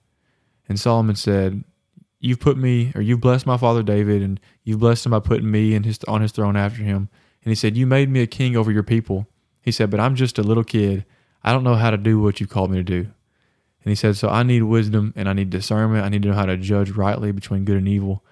And 0.68 0.78
Solomon 0.78 1.16
said, 1.16 1.64
"You've 2.18 2.40
put 2.40 2.56
me, 2.56 2.92
or 2.94 3.02
you've 3.02 3.20
blessed 3.20 3.46
my 3.46 3.56
father 3.56 3.82
David, 3.82 4.22
and 4.22 4.40
you've 4.64 4.80
blessed 4.80 5.06
him 5.06 5.10
by 5.10 5.20
putting 5.20 5.50
me 5.50 5.74
in 5.74 5.82
his 5.82 5.98
on 6.08 6.22
his 6.22 6.32
throne 6.32 6.56
after 6.56 6.82
him." 6.82 7.08
And 7.44 7.50
he 7.50 7.54
said, 7.54 7.76
"You 7.76 7.86
made 7.86 8.08
me 8.08 8.20
a 8.20 8.26
king 8.26 8.56
over 8.56 8.70
your 8.70 8.82
people." 8.82 9.26
He 9.62 9.72
said, 9.72 9.90
"But 9.90 10.00
I'm 10.00 10.14
just 10.14 10.38
a 10.38 10.42
little 10.42 10.64
kid. 10.64 11.06
I 11.42 11.52
don't 11.52 11.64
know 11.64 11.76
how 11.76 11.90
to 11.90 11.96
do 11.96 12.20
what 12.20 12.40
you 12.40 12.46
called 12.46 12.70
me 12.70 12.76
to 12.78 12.84
do." 12.84 13.08
And 13.84 13.90
he 13.90 13.94
said, 13.94 14.16
So 14.16 14.28
I 14.28 14.42
need 14.42 14.62
wisdom 14.62 15.12
and 15.16 15.28
I 15.28 15.32
need 15.32 15.50
discernment. 15.50 16.04
I 16.04 16.08
need 16.08 16.22
to 16.22 16.28
know 16.28 16.34
how 16.34 16.46
to 16.46 16.56
judge 16.56 16.90
rightly 16.90 17.32
between 17.32 17.64
good 17.64 17.76
and 17.76 17.88
evil. 17.88 18.24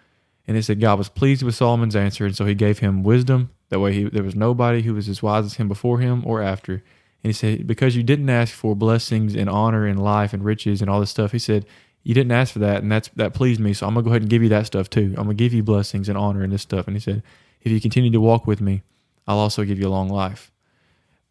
And 0.46 0.56
he 0.56 0.62
said, 0.62 0.80
God 0.80 0.98
was 0.98 1.08
pleased 1.08 1.42
with 1.42 1.54
Solomon's 1.54 1.96
answer. 1.96 2.24
And 2.24 2.36
so 2.36 2.44
he 2.44 2.54
gave 2.54 2.78
him 2.78 3.02
wisdom. 3.02 3.50
That 3.68 3.80
way, 3.80 3.92
he, 3.92 4.04
there 4.04 4.22
was 4.22 4.34
nobody 4.34 4.82
who 4.82 4.94
was 4.94 5.08
as 5.08 5.22
wise 5.22 5.44
as 5.44 5.54
him 5.54 5.68
before 5.68 5.98
him 5.98 6.22
or 6.24 6.42
after. 6.42 6.74
And 6.74 6.82
he 7.28 7.32
said, 7.32 7.66
Because 7.66 7.96
you 7.96 8.02
didn't 8.02 8.30
ask 8.30 8.54
for 8.54 8.74
blessings 8.74 9.34
and 9.34 9.50
honor 9.50 9.86
and 9.86 10.02
life 10.02 10.32
and 10.32 10.44
riches 10.44 10.80
and 10.80 10.90
all 10.90 11.00
this 11.00 11.10
stuff, 11.10 11.32
he 11.32 11.38
said, 11.38 11.66
You 12.02 12.14
didn't 12.14 12.32
ask 12.32 12.52
for 12.52 12.58
that. 12.60 12.82
And 12.82 12.90
that's 12.90 13.08
that 13.10 13.34
pleased 13.34 13.60
me. 13.60 13.74
So 13.74 13.86
I'm 13.86 13.94
going 13.94 14.04
to 14.04 14.08
go 14.08 14.12
ahead 14.12 14.22
and 14.22 14.30
give 14.30 14.42
you 14.42 14.48
that 14.50 14.66
stuff 14.66 14.88
too. 14.88 15.14
I'm 15.16 15.24
going 15.24 15.36
to 15.36 15.44
give 15.44 15.52
you 15.52 15.62
blessings 15.62 16.08
and 16.08 16.16
honor 16.16 16.42
and 16.42 16.52
this 16.52 16.62
stuff. 16.62 16.86
And 16.86 16.96
he 16.96 17.00
said, 17.00 17.22
If 17.62 17.72
you 17.72 17.80
continue 17.80 18.10
to 18.10 18.20
walk 18.20 18.46
with 18.46 18.60
me, 18.60 18.82
I'll 19.26 19.38
also 19.38 19.64
give 19.64 19.78
you 19.78 19.88
a 19.88 19.90
long 19.90 20.08
life. 20.08 20.50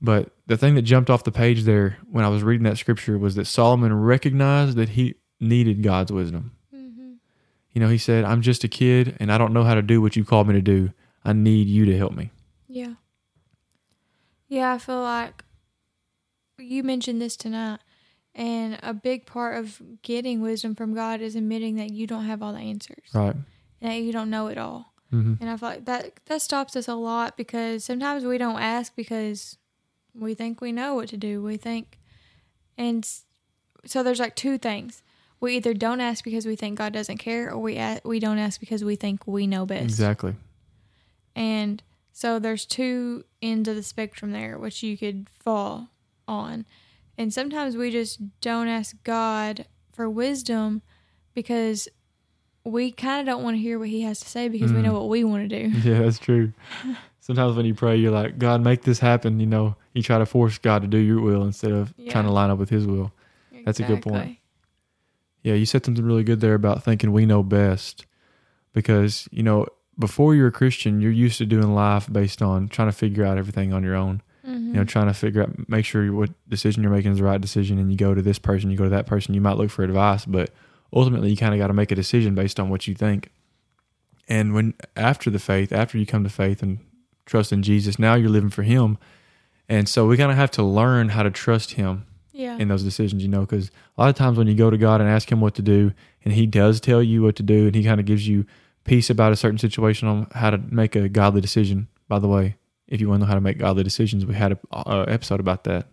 But 0.02 0.32
the 0.48 0.58
thing 0.58 0.76
that 0.76 0.84
jumped 0.84 1.10
off 1.10 1.24
the 1.24 1.32
page 1.32 1.64
there 1.64 1.98
when 2.10 2.24
I 2.24 2.30
was 2.30 2.44
reading 2.44 2.64
that 2.64 2.78
scripture 2.78 3.18
was 3.18 3.36
that 3.36 3.46
Solomon 3.46 3.94
recognized 3.94 4.78
that 4.78 4.90
he 4.90 5.16
needed 5.40 5.84
God's 5.84 6.12
wisdom. 6.12 6.56
Mm-hmm. 6.74 7.14
You 7.74 7.82
know, 7.82 7.90
he 7.90 7.98
said, 7.98 8.24
I'm 8.24 8.42
just 8.42 8.64
a 8.64 8.70
kid 8.70 9.18
and 9.20 9.32
I 9.32 9.38
don't 9.38 9.54
know 9.54 9.64
how 9.64 9.76
to 9.76 9.82
do 9.82 10.02
what 10.02 10.16
you 10.16 10.24
called 10.24 10.48
me 10.48 10.54
to 10.54 10.62
do. 10.62 10.92
I 11.26 11.34
need 11.34 11.68
you 11.68 11.86
to 11.86 11.98
help 11.98 12.14
me. 12.14 12.32
Yeah. 12.68 12.94
Yeah, 14.48 14.74
I 14.74 14.78
feel 14.78 15.02
like 15.02 15.44
you 16.58 16.84
mentioned 16.84 17.22
this 17.22 17.36
tonight. 17.36 17.80
And 18.36 18.80
a 18.82 18.94
big 18.94 19.26
part 19.26 19.58
of 19.58 19.82
getting 20.02 20.40
wisdom 20.40 20.76
from 20.76 20.94
God 20.94 21.20
is 21.20 21.36
admitting 21.36 21.76
that 21.76 21.92
you 21.92 22.08
don't 22.08 22.26
have 22.26 22.42
all 22.42 22.54
the 22.54 22.60
answers. 22.60 23.04
Right. 23.14 23.36
And 23.82 23.92
that 23.92 23.98
you 23.98 24.14
don't 24.14 24.30
know 24.30 24.48
it 24.48 24.58
all. 24.58 24.94
Mm-hmm. 25.14 25.36
And 25.42 25.50
I 25.50 25.58
feel 25.58 25.70
like 25.70 25.86
that 25.86 26.20
that 26.28 26.42
stops 26.42 26.76
us 26.76 26.88
a 26.88 26.94
lot 26.94 27.36
because 27.36 27.84
sometimes 27.84 28.24
we 28.24 28.38
don't 28.38 28.60
ask 28.60 28.96
because 28.96 29.58
we 30.20 30.34
think 30.34 30.62
we 30.62 30.72
know 30.72 30.96
what 30.96 31.10
to 31.10 31.18
do. 31.18 31.42
We 31.42 31.58
think, 31.58 32.00
and 32.78 33.08
so 33.86 34.04
there's 34.04 34.20
like 34.20 34.36
two 34.36 34.58
things. 34.58 35.04
We 35.40 35.56
either 35.56 35.74
don't 35.74 36.02
ask 36.02 36.24
because 36.24 36.46
we 36.46 36.56
think 36.56 36.78
God 36.78 36.94
doesn't 36.94 37.18
care, 37.18 37.52
or 37.52 37.60
we 37.60 37.78
ask, 37.78 38.06
we 38.06 38.20
don't 38.20 38.40
ask 38.40 38.60
because 38.60 38.84
we 38.84 38.96
think 38.96 39.26
we 39.26 39.48
know 39.48 39.66
best. 39.66 39.84
Exactly. 39.84 40.36
And 41.36 41.82
so 42.12 42.40
there's 42.40 42.66
two 42.66 43.24
ends 43.42 43.70
of 43.70 43.76
the 43.76 43.84
spectrum 43.84 44.32
there, 44.32 44.58
which 44.58 44.84
you 44.84 44.98
could 44.98 45.28
fall 45.40 45.88
on. 46.28 46.66
And 47.18 47.34
sometimes 47.34 47.78
we 47.78 47.92
just 47.92 48.20
don't 48.42 48.68
ask 48.68 48.96
God 49.04 49.66
for 49.94 50.10
wisdom 50.10 50.82
because 51.34 51.88
we 52.64 52.92
kind 52.92 53.22
of 53.22 53.26
don't 53.26 53.44
want 53.44 53.56
to 53.56 53.62
hear 53.62 53.80
what 53.80 53.90
He 53.90 54.02
has 54.02 54.20
to 54.20 54.28
say 54.28 54.48
because 54.48 54.72
mm. 54.72 54.76
we 54.76 54.82
know 54.82 54.94
what 54.94 55.10
we 55.10 55.24
want 55.24 55.50
to 55.50 55.70
do. 55.70 55.80
Yeah, 55.90 56.00
that's 56.00 56.20
true. 56.20 56.54
Sometimes 57.20 57.56
when 57.56 57.66
you 57.66 57.74
pray, 57.74 57.96
you're 57.96 58.12
like, 58.12 58.38
God, 58.40 58.62
make 58.62 58.82
this 58.82 59.00
happen. 59.00 59.40
You 59.40 59.46
know, 59.46 59.76
you 60.00 60.04
try 60.04 60.18
to 60.18 60.26
force 60.26 60.58
God 60.58 60.82
to 60.82 60.88
do 60.88 60.98
your 60.98 61.20
will 61.20 61.44
instead 61.44 61.72
of 61.72 61.94
yeah. 61.98 62.12
trying 62.12 62.24
to 62.24 62.32
line 62.32 62.50
up 62.50 62.58
with 62.58 62.70
His 62.70 62.88
will. 62.88 63.12
Exactly. 63.52 63.64
That's 63.66 63.80
a 63.80 63.84
good 63.84 64.02
point. 64.02 64.38
Yeah, 65.44 65.54
you 65.54 65.66
said 65.66 65.86
something 65.86 66.04
really 66.04 66.24
good 66.24 66.40
there 66.40 66.54
about 66.54 66.84
thinking 66.84 67.12
we 67.12 67.26
know 67.26 67.44
best 67.44 68.06
because, 68.74 69.28
you 69.32 69.44
know, 69.44 69.68
before 69.98 70.36
you're 70.36 70.48
a 70.48 70.52
Christian, 70.52 71.02
you're 71.02 71.12
used 71.12 71.38
to 71.40 71.46
doing 71.46 71.74
life 71.74 72.12
based 72.12 72.42
on 72.42 72.70
trying 72.70 72.88
to 72.88 72.94
figure 72.94 73.26
out 73.26 73.38
everything 73.38 73.74
on 73.74 73.84
your 73.84 73.96
own. 73.96 74.22
Mm-hmm. 74.48 74.68
You 74.68 74.74
know, 74.74 74.84
trying 74.86 75.08
to 75.08 75.14
figure 75.14 75.44
out, 75.44 75.70
make 75.70 75.86
sure 75.86 76.12
what 76.14 76.30
decision 76.48 76.82
you're 76.82 76.92
making 76.92 77.12
is 77.12 77.18
the 77.18 77.26
right 77.26 77.42
decision, 77.42 77.78
and 77.78 77.92
you 77.92 77.98
go 77.98 78.14
to 78.14 78.22
this 78.22 78.40
person, 78.40 78.72
you 78.72 78.78
go 78.78 78.86
to 78.86 78.90
that 78.90 79.06
person. 79.06 79.34
You 79.34 79.42
might 79.42 79.58
look 79.58 79.70
for 79.70 79.84
advice, 79.84 80.26
but 80.26 80.52
ultimately, 80.94 81.30
you 81.30 81.38
kind 81.38 81.54
of 81.54 81.60
got 81.60 81.68
to 81.68 81.74
make 81.74 81.92
a 81.92 81.96
decision 81.96 82.36
based 82.36 82.60
on 82.60 82.70
what 82.70 82.88
you 82.88 82.96
think. 82.96 83.30
And 84.30 84.54
when 84.54 84.76
after 84.96 85.30
the 85.30 85.40
faith, 85.40 85.74
after 85.74 85.98
you 85.98 86.06
come 86.06 86.24
to 86.24 86.30
faith 86.30 86.64
and 86.64 86.80
trust 87.30 87.54
in 87.54 87.64
Jesus. 87.64 87.98
Now 87.98 88.16
you're 88.16 88.30
living 88.30 88.50
for 88.50 88.64
Him, 88.64 88.98
and 89.70 89.88
so 89.88 90.08
we 90.08 90.18
kind 90.18 90.32
of 90.32 90.38
have 90.38 90.52
to 90.52 90.64
learn 90.64 91.10
how 91.10 91.24
to 91.24 91.30
trust 91.30 91.74
Him 91.74 92.06
yeah. 92.32 92.58
in 92.58 92.68
those 92.68 92.84
decisions. 92.84 93.22
You 93.22 93.30
know, 93.30 93.42
because 93.42 93.72
a 93.98 94.02
lot 94.02 94.10
of 94.10 94.16
times 94.16 94.38
when 94.38 94.48
you 94.48 94.56
go 94.56 94.70
to 94.70 94.78
God 94.78 95.00
and 95.00 95.10
ask 95.10 95.32
Him 95.32 95.40
what 95.40 95.56
to 95.56 95.62
do, 95.62 95.94
and 96.26 96.34
He 96.34 96.46
does 96.46 96.82
tell 96.82 97.02
you 97.02 97.22
what 97.22 97.36
to 97.38 97.44
do, 97.44 97.68
and 97.68 97.76
He 97.76 97.84
kind 97.84 98.00
of 98.00 98.06
gives 98.06 98.28
you 98.28 98.46
peace 98.84 99.10
about 99.10 99.32
a 99.32 99.36
certain 99.36 99.60
situation 99.60 100.08
on 100.08 100.28
how 100.34 100.50
to 100.50 100.58
make 100.58 100.96
a 100.96 101.08
godly 101.08 101.42
decision. 101.42 101.88
By 102.08 102.18
the 102.20 102.28
way, 102.28 102.56
if 102.88 103.00
you 103.00 103.08
want 103.08 103.22
to 103.22 103.26
know 103.26 103.30
how 103.30 103.36
to 103.36 103.42
make 103.42 103.60
godly 103.60 103.84
decisions, 103.84 104.26
we 104.26 104.34
had 104.34 104.58
a 104.72 105.06
episode 105.08 105.40
about 105.40 105.64
that 105.66 105.88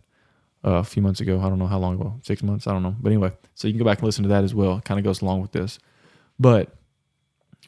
uh, 0.65 0.71
a 0.71 0.85
few 0.85 1.03
months 1.03 1.21
ago. 1.21 1.39
I 1.41 1.49
don't 1.49 1.59
know 1.59 1.67
how 1.67 1.79
long 1.79 1.95
ago, 2.01 2.19
six 2.23 2.43
months, 2.43 2.67
I 2.67 2.73
don't 2.73 2.83
know. 2.83 2.97
But 2.99 3.11
anyway, 3.11 3.33
so 3.55 3.69
you 3.69 3.75
can 3.75 3.79
go 3.79 3.85
back 3.85 3.99
and 3.99 4.07
listen 4.07 4.23
to 4.23 4.31
that 4.31 4.45
as 4.45 4.55
well. 4.55 4.79
It 4.79 4.85
kind 4.85 4.99
of 4.99 5.05
goes 5.05 5.21
along 5.21 5.43
with 5.43 5.53
this. 5.53 5.79
But 6.39 6.75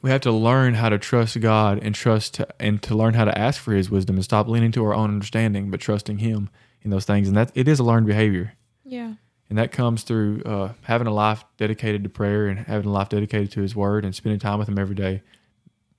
we 0.03 0.11
have 0.11 0.21
to 0.23 0.33
learn 0.33 0.75
how 0.75 0.89
to 0.89 0.99
trust 0.99 1.41
God 1.41 1.79
and 1.83 1.95
trust 1.95 2.35
to, 2.35 2.47
and 2.61 2.81
to 2.83 2.95
learn 2.95 3.15
how 3.15 3.25
to 3.25 3.37
ask 3.37 3.61
for 3.61 3.73
His 3.73 3.91
wisdom 3.91 4.17
and 4.17 4.25
stop 4.25 4.49
leaning 4.49 4.73
to 4.73 4.85
our 4.85 4.95
own 4.95 5.11
understanding, 5.11 5.71
but 5.71 5.81
trusting 5.81 6.19
Him 6.19 6.49
in 6.83 6.91
those 6.91 7.05
things. 7.05 7.29
And 7.29 7.37
that 7.37 7.51
it 7.55 7.67
is 7.69 7.79
a 7.81 7.85
learned 7.85 8.07
behavior. 8.07 8.55
Yeah. 8.85 9.15
And 9.51 9.59
that 9.59 9.73
comes 9.73 10.03
through 10.03 10.43
uh, 10.45 10.73
having 10.83 11.07
a 11.07 11.13
life 11.13 11.45
dedicated 11.57 12.05
to 12.05 12.11
prayer 12.11 12.49
and 12.49 12.59
having 12.61 12.87
a 12.89 12.93
life 12.93 13.09
dedicated 13.09 13.51
to 13.53 13.63
His 13.63 13.75
Word 13.75 14.05
and 14.05 14.15
spending 14.15 14.39
time 14.39 14.59
with 14.59 14.69
Him 14.69 14.79
every 14.79 14.95
day. 14.95 15.23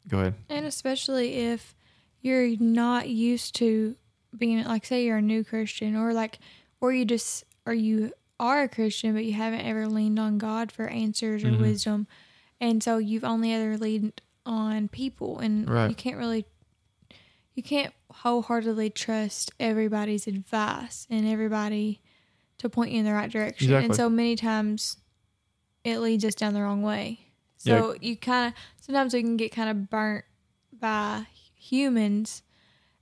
Go 0.07 0.19
ahead. 0.19 0.35
And 0.49 0.65
especially 0.65 1.33
if 1.35 1.75
you're 2.21 2.55
not 2.59 3.09
used 3.09 3.55
to 3.55 3.95
being 4.37 4.63
like 4.65 4.85
say 4.85 5.05
you're 5.05 5.17
a 5.17 5.21
new 5.21 5.43
Christian 5.43 5.95
or 5.95 6.13
like 6.13 6.37
or 6.81 6.93
you 6.93 7.03
just 7.05 7.43
or 7.65 7.73
you 7.73 8.13
are 8.39 8.61
a 8.63 8.69
Christian 8.69 9.13
but 9.13 9.25
you 9.25 9.33
haven't 9.33 9.61
ever 9.61 9.87
leaned 9.87 10.19
on 10.19 10.37
God 10.37 10.71
for 10.71 10.85
answers 10.87 11.43
or 11.43 11.47
Mhm. 11.49 11.59
wisdom 11.61 12.07
and 12.61 12.83
so 12.83 12.97
you've 12.97 13.23
only 13.23 13.53
ever 13.53 13.77
leaned 13.77 14.21
on 14.45 14.87
people 14.87 15.39
and 15.39 15.69
Right. 15.69 15.89
you 15.89 15.95
can't 15.95 16.17
really 16.17 16.45
you 17.53 17.63
can't 17.63 17.93
wholeheartedly 18.11 18.89
trust 18.91 19.51
everybody's 19.59 20.27
advice 20.27 21.05
and 21.09 21.27
everybody 21.27 22.01
to 22.57 22.69
point 22.69 22.91
you 22.91 22.99
in 22.99 23.05
the 23.05 23.13
right 23.13 23.29
direction 23.31 23.65
Exactly. 23.67 23.85
and 23.85 23.95
so 23.95 24.09
many 24.09 24.35
times 24.35 24.97
it 25.83 25.99
leads 25.99 26.23
us 26.25 26.35
down 26.35 26.53
the 26.53 26.61
wrong 26.61 26.81
way 26.81 27.19
so 27.57 27.95
you 27.99 28.15
kind 28.15 28.47
of 28.47 28.53
sometimes 28.79 29.13
we 29.13 29.21
can 29.21 29.35
get 29.35 29.51
kind 29.51 29.69
of 29.69 29.89
burnt 29.89 30.23
by 30.79 31.25
humans 31.55 32.41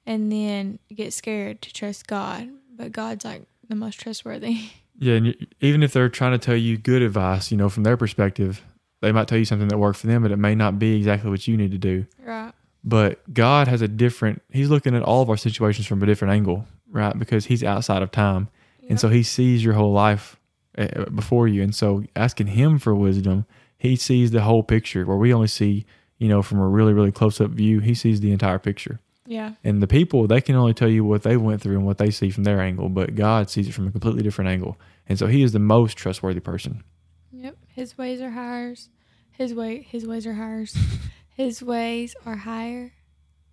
and 0.05 0.31
then 0.31 0.79
get 0.93 1.13
scared 1.13 1.61
to 1.61 1.71
trust 1.71 2.07
God. 2.07 2.49
But 2.75 2.91
God's 2.91 3.23
like 3.23 3.43
the 3.69 3.75
most 3.75 3.99
trustworthy. 3.99 4.69
Yeah, 4.99 5.13
and 5.13 5.47
even 5.61 5.83
if 5.83 5.93
they're 5.93 6.09
trying 6.09 6.31
to 6.31 6.39
tell 6.39 6.55
you 6.55 6.75
good 6.75 7.03
advice, 7.03 7.51
you 7.51 7.57
know, 7.57 7.69
from 7.69 7.83
their 7.83 7.95
perspective, 7.95 8.63
they 9.01 9.11
might 9.11 9.27
tell 9.27 9.37
you 9.37 9.45
something 9.45 9.67
that 9.67 9.77
worked 9.77 9.99
for 9.99 10.07
them, 10.07 10.23
but 10.23 10.31
it 10.31 10.37
may 10.37 10.55
not 10.55 10.79
be 10.79 10.95
exactly 10.95 11.29
what 11.29 11.47
you 11.47 11.57
need 11.57 11.71
to 11.71 11.77
do. 11.77 12.05
Right. 12.23 12.51
But 12.83 13.33
God 13.33 13.67
has 13.67 13.81
a 13.81 13.87
different. 13.87 14.41
He's 14.51 14.69
looking 14.69 14.95
at 14.95 15.03
all 15.03 15.21
of 15.21 15.29
our 15.29 15.37
situations 15.37 15.87
from 15.87 16.01
a 16.01 16.05
different 16.05 16.33
angle, 16.33 16.65
right? 16.89 17.17
Because 17.17 17.45
He's 17.45 17.63
outside 17.63 18.01
of 18.01 18.11
time, 18.11 18.49
and 18.89 18.99
so 18.99 19.09
He 19.09 19.23
sees 19.23 19.63
your 19.63 19.73
whole 19.73 19.91
life 19.91 20.37
uh, 20.77 21.05
before 21.05 21.47
you. 21.47 21.61
And 21.61 21.75
so, 21.75 22.03
asking 22.15 22.47
Him 22.47 22.79
for 22.79 22.95
wisdom, 22.95 23.45
He 23.77 23.95
sees 23.95 24.31
the 24.31 24.41
whole 24.41 24.63
picture. 24.63 25.05
Where 25.05 25.17
we 25.17 25.33
only 25.33 25.47
see, 25.47 25.85
you 26.17 26.29
know, 26.29 26.41
from 26.41 26.59
a 26.59 26.67
really, 26.67 26.93
really 26.93 27.11
close 27.11 27.41
up 27.41 27.51
view, 27.51 27.79
He 27.79 27.93
sees 27.93 28.21
the 28.21 28.31
entire 28.31 28.59
picture. 28.59 28.99
Yeah. 29.27 29.53
And 29.63 29.83
the 29.83 29.87
people, 29.87 30.25
they 30.25 30.39
can 30.39 30.55
only 30.55 30.73
tell 30.73 30.87
you 30.87 31.03
what 31.03 31.23
they 31.23 31.35
went 31.35 31.61
through 31.61 31.75
and 31.75 31.85
what 31.85 31.97
they 31.97 32.09
see 32.09 32.29
from 32.29 32.45
their 32.45 32.61
angle, 32.61 32.87
but 32.87 33.13
God 33.13 33.49
sees 33.49 33.67
it 33.67 33.73
from 33.73 33.87
a 33.87 33.91
completely 33.91 34.23
different 34.23 34.49
angle. 34.49 34.79
And 35.07 35.19
so 35.19 35.27
he 35.27 35.43
is 35.43 35.51
the 35.51 35.59
most 35.59 35.97
trustworthy 35.97 36.39
person. 36.39 36.83
His 37.77 37.95
ways 37.95 38.21
are 38.21 38.31
higher. 38.31 38.73
His 39.33 39.53
way. 39.53 39.83
His 39.83 40.07
ways 40.07 40.25
are 40.25 40.33
higher. 40.33 40.65
his 41.35 41.61
ways 41.61 42.15
are 42.25 42.35
higher. 42.35 42.91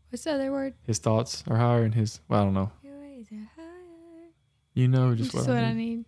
What's 0.08 0.24
the 0.24 0.32
other 0.32 0.50
word? 0.50 0.72
His 0.86 0.98
thoughts 0.98 1.44
are 1.46 1.58
higher 1.58 1.82
and 1.84 1.94
his, 1.94 2.20
well, 2.26 2.40
I 2.40 2.44
don't 2.44 2.54
know. 2.54 2.72
Your 2.82 2.98
ways 2.98 3.26
are 3.30 3.50
higher. 3.54 4.30
You 4.72 4.88
know 4.88 5.14
Just 5.14 5.32
just 5.32 5.46
what, 5.46 5.54
what, 5.54 5.62
I 5.62 5.68
I 5.68 5.72
need. 5.74 5.96
need. 5.98 6.04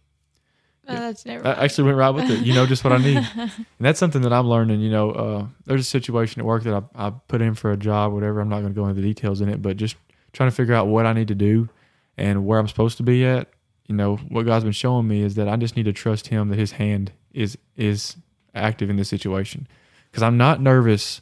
Oh, 0.89 0.95
Yeah. 0.95 1.01
that's 1.01 1.27
never. 1.27 1.47
I 1.47 1.65
actually 1.65 1.85
went 1.85 1.99
right 1.99 2.09
with 2.09 2.31
it. 2.31 2.41
You 2.41 2.55
know 2.55 2.65
just 2.65 2.85
what 2.85 2.95
I 2.95 2.99
need. 2.99 3.19
And 3.37 3.53
that's 3.81 3.99
something 3.99 4.23
that 4.23 4.33
I'm 4.33 4.49
learning. 4.49 4.81
You 4.81 4.91
know, 4.91 5.11
uh, 5.11 5.47
there's 5.67 5.83
a 5.83 5.85
situation 5.85 6.41
at 6.41 6.47
work 6.47 6.63
that 6.63 6.73
I, 6.95 7.09
I 7.09 7.11
put 7.29 7.43
in 7.43 7.55
for 7.55 7.71
a 7.71 7.77
job, 7.77 8.15
whatever. 8.15 8.41
I'm 8.41 8.49
not 8.49 8.61
going 8.61 8.73
to 8.73 8.81
go 8.81 8.87
into 8.89 8.99
the 9.03 9.07
details 9.07 9.43
in 9.43 9.51
it, 9.51 9.61
but 9.61 9.77
just 9.77 9.97
trying 10.33 10.49
to 10.49 10.57
figure 10.57 10.73
out 10.75 10.87
what 10.87 11.05
I 11.05 11.13
need 11.13 11.29
to 11.29 11.35
do 11.35 11.69
and 12.17 12.47
where 12.47 12.59
I'm 12.59 12.67
supposed 12.69 12.97
to 12.97 13.03
be 13.03 13.27
at. 13.27 13.51
You 13.89 13.95
know, 13.95 14.17
what 14.17 14.47
God's 14.47 14.65
been 14.65 14.73
showing 14.73 15.07
me 15.07 15.21
is 15.21 15.35
that 15.35 15.49
I 15.49 15.57
just 15.57 15.77
need 15.77 15.85
to 15.85 15.93
trust 15.93 16.29
Him 16.29 16.49
that 16.49 16.59
His 16.59 16.73
hand 16.73 17.13
is 17.37 17.57
is 17.77 18.17
active 18.55 18.89
in 18.91 18.97
this 18.97 19.09
situation 19.09 19.69
because 20.11 20.23
I'm 20.23 20.37
not 20.37 20.61
nervous 20.61 21.21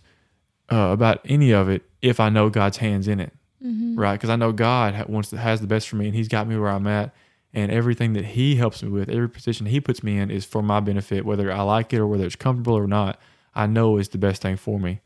uh, 0.71 0.77
about 0.93 1.21
any 1.25 1.51
of 1.53 1.69
it 1.69 1.83
if 2.01 2.21
I 2.21 2.29
know 2.31 2.49
God's 2.49 2.79
hands 2.79 3.09
in 3.09 3.21
it, 3.21 3.33
hmm 3.61 3.95
right? 3.99 4.13
Because 4.15 4.31
I 4.31 4.37
know 4.37 4.53
God 4.53 5.09
wants 5.09 5.31
has 5.33 5.61
the 5.61 5.67
best 5.67 5.89
for 5.89 5.97
me, 5.97 6.07
and 6.07 6.15
He's 6.15 6.29
got 6.29 6.47
me 6.49 6.57
where 6.57 6.71
I'm 6.71 6.87
at, 6.87 7.15
and 7.53 7.71
everything 7.73 8.13
that 8.15 8.25
He 8.25 8.57
helps 8.57 8.83
me 8.83 8.89
with, 8.91 9.09
every 9.09 9.29
position 9.29 9.67
He 9.67 9.81
puts 9.81 10.03
me 10.03 10.19
in, 10.19 10.31
is 10.31 10.45
for 10.45 10.63
my 10.63 10.81
benefit, 10.81 11.25
whether 11.27 11.51
I 11.53 11.63
like 11.63 11.93
it 11.93 11.99
or 11.99 12.07
whether 12.07 12.25
it's 12.25 12.37
comfortable 12.37 12.79
or 12.79 12.87
not. 12.87 13.19
I 13.55 13.67
know 13.67 13.99
is 13.99 14.09
the 14.09 14.19
best 14.19 14.43
thing 14.43 14.57
for 14.57 14.79
me. 14.81 15.01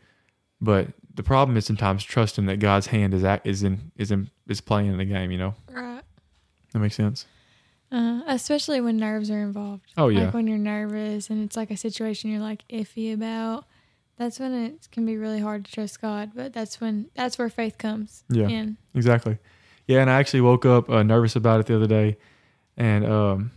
But 0.60 0.88
the 1.14 1.22
problem 1.22 1.56
is 1.56 1.66
sometimes 1.66 2.02
trusting 2.04 2.46
that 2.46 2.58
God's 2.60 2.86
hand 2.88 3.14
is 3.14 3.24
act, 3.24 3.46
is 3.46 3.62
in 3.62 3.90
is 3.96 4.10
in 4.10 4.30
is 4.48 4.60
playing 4.60 4.90
in 4.90 4.98
the 4.98 5.04
game. 5.04 5.30
You 5.30 5.38
know, 5.38 5.54
Right. 5.72 6.02
that 6.72 6.78
makes 6.78 6.94
sense. 6.96 7.26
Uh, 7.90 8.20
especially 8.26 8.80
when 8.80 8.98
nerves 8.98 9.30
are 9.30 9.40
involved. 9.40 9.92
Oh 9.96 10.08
yeah, 10.08 10.26
Like 10.26 10.34
when 10.34 10.46
you're 10.46 10.58
nervous 10.58 11.30
and 11.30 11.42
it's 11.42 11.56
like 11.56 11.70
a 11.70 11.76
situation 11.76 12.30
you're 12.30 12.40
like 12.40 12.62
iffy 12.68 13.14
about. 13.14 13.64
That's 14.18 14.38
when 14.40 14.52
it 14.52 14.88
can 14.90 15.06
be 15.06 15.16
really 15.16 15.40
hard 15.40 15.64
to 15.64 15.72
trust 15.72 16.00
God. 16.00 16.32
But 16.34 16.52
that's 16.52 16.80
when 16.80 17.08
that's 17.14 17.38
where 17.38 17.48
faith 17.48 17.78
comes 17.78 18.24
yeah. 18.28 18.48
in. 18.48 18.76
Exactly. 18.94 19.38
Yeah, 19.86 20.02
and 20.02 20.10
I 20.10 20.18
actually 20.18 20.42
woke 20.42 20.66
up 20.66 20.90
uh, 20.90 21.02
nervous 21.02 21.34
about 21.34 21.60
it 21.60 21.66
the 21.66 21.76
other 21.76 21.86
day, 21.86 22.18
and 22.76 23.06
um, 23.06 23.52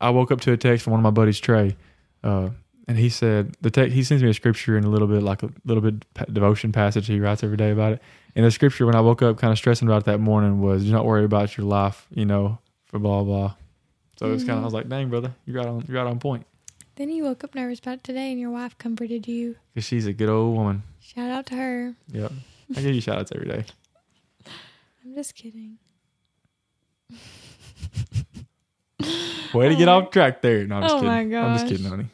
I 0.00 0.10
woke 0.10 0.30
up 0.30 0.40
to 0.42 0.52
a 0.52 0.56
text 0.56 0.84
from 0.84 0.92
one 0.92 1.00
of 1.00 1.02
my 1.02 1.10
buddies, 1.10 1.40
Trey, 1.40 1.76
uh, 2.22 2.50
and 2.86 2.96
he 2.96 3.08
said 3.08 3.56
the 3.60 3.70
text 3.70 3.94
he 3.94 4.04
sends 4.04 4.22
me 4.22 4.30
a 4.30 4.34
scripture 4.34 4.76
and 4.76 4.84
a 4.84 4.88
little 4.88 5.08
bit 5.08 5.22
like 5.22 5.42
a 5.42 5.50
little 5.64 5.82
bit 5.82 6.04
devotion 6.32 6.70
passage 6.70 7.08
he 7.08 7.18
writes 7.18 7.42
every 7.42 7.56
day 7.56 7.72
about 7.72 7.94
it. 7.94 8.02
And 8.36 8.44
the 8.44 8.50
scripture 8.52 8.86
when 8.86 8.94
I 8.94 9.00
woke 9.00 9.22
up 9.22 9.38
kind 9.38 9.50
of 9.50 9.58
stressing 9.58 9.88
about 9.88 10.02
it 10.02 10.04
that 10.04 10.18
morning 10.18 10.60
was, 10.60 10.84
"Do 10.84 10.92
not 10.92 11.04
worry 11.04 11.24
about 11.24 11.56
your 11.56 11.66
life," 11.66 12.06
you 12.14 12.24
know, 12.24 12.58
for 12.92 13.00
blah 13.00 13.24
blah. 13.24 13.54
So 14.18 14.26
it 14.26 14.32
was 14.32 14.44
kind 14.44 14.58
of 14.58 14.60
I 14.60 14.64
was 14.66 14.72
mm. 14.72 14.76
like, 14.76 14.88
"Dang, 14.88 15.08
brother, 15.08 15.34
you 15.46 15.52
got 15.54 15.66
on 15.66 15.84
you're 15.88 15.96
right 15.96 16.08
on 16.08 16.20
point." 16.20 16.46
Then 16.94 17.08
you 17.08 17.24
woke 17.24 17.42
up 17.42 17.54
nervous 17.54 17.78
about 17.78 17.94
it 17.94 18.04
today 18.04 18.30
and 18.30 18.38
your 18.38 18.50
wife 18.50 18.76
comforted 18.76 19.26
you. 19.26 19.56
Because 19.72 19.86
she's 19.86 20.06
a 20.06 20.12
good 20.12 20.28
old 20.28 20.54
woman. 20.54 20.82
Shout 21.00 21.30
out 21.30 21.46
to 21.46 21.54
her. 21.54 21.94
Yep. 22.12 22.32
I 22.76 22.80
give 22.82 22.94
you 22.94 23.00
shout 23.00 23.18
outs 23.18 23.32
every 23.34 23.48
day. 23.48 23.64
I'm 25.04 25.14
just 25.14 25.34
kidding. 25.34 25.78
Way 29.54 29.70
to 29.70 29.74
get 29.74 29.88
off 29.88 30.10
track 30.10 30.42
there. 30.42 30.66
No, 30.66 30.76
I'm 30.76 30.82
just 30.82 30.94
Oh 30.94 31.00
kidding. 31.00 31.30
my 31.30 31.38
I'm 31.38 31.58
just 31.58 31.66
kidding, 31.66 31.86
honey. 31.86 32.06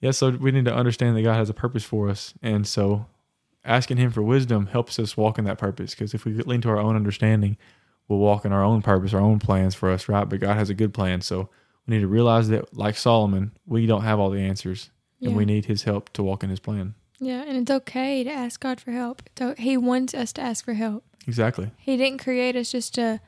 Yeah, 0.00 0.10
so 0.10 0.30
we 0.30 0.50
need 0.50 0.64
to 0.66 0.74
understand 0.74 1.16
that 1.16 1.22
God 1.22 1.36
has 1.36 1.48
a 1.48 1.54
purpose 1.54 1.84
for 1.84 2.08
us. 2.08 2.34
And 2.42 2.66
so 2.66 3.06
asking 3.64 3.96
Him 3.96 4.10
for 4.10 4.22
wisdom 4.22 4.66
helps 4.66 4.98
us 4.98 5.16
walk 5.16 5.38
in 5.38 5.44
that 5.44 5.58
purpose. 5.58 5.94
Because 5.94 6.14
if 6.14 6.24
we 6.24 6.34
lean 6.34 6.60
to 6.62 6.68
our 6.68 6.78
own 6.78 6.96
understanding, 6.96 7.56
we'll 8.08 8.18
walk 8.18 8.44
in 8.44 8.52
our 8.52 8.62
own 8.62 8.82
purpose, 8.82 9.12
our 9.14 9.20
own 9.20 9.38
plans 9.38 9.74
for 9.74 9.90
us, 9.90 10.08
right? 10.08 10.28
But 10.28 10.40
God 10.40 10.56
has 10.56 10.70
a 10.70 10.74
good 10.74 10.94
plan. 10.94 11.20
So 11.20 11.48
we 11.86 11.94
need 11.94 12.00
to 12.00 12.08
realize 12.08 12.48
that, 12.48 12.76
like 12.76 12.96
Solomon, 12.96 13.52
we 13.66 13.86
don't 13.86 14.02
have 14.02 14.18
all 14.18 14.30
the 14.30 14.40
answers. 14.40 14.90
Yeah. 15.18 15.28
And 15.28 15.36
we 15.38 15.44
need 15.44 15.64
His 15.64 15.84
help 15.84 16.12
to 16.14 16.22
walk 16.22 16.44
in 16.44 16.50
His 16.50 16.60
plan. 16.60 16.94
yeah, 17.20 17.42
and 17.46 17.56
it's 17.56 17.70
okay 17.70 18.22
to 18.22 18.30
ask 18.30 18.60
God 18.60 18.80
for 18.80 18.90
help. 18.90 19.22
He 19.56 19.76
wants 19.78 20.12
us 20.14 20.32
to 20.34 20.42
ask 20.42 20.64
for 20.64 20.74
help. 20.74 21.04
Exactly. 21.26 21.70
He 21.78 21.96
didn't 21.96 22.22
create 22.22 22.54
us 22.54 22.70
just 22.70 22.94
to 22.96 23.20